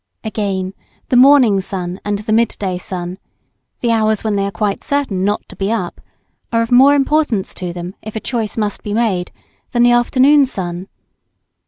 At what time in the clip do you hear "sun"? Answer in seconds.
1.61-1.99, 2.79-3.19, 10.47-10.87